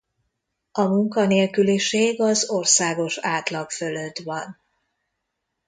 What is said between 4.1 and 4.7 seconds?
van.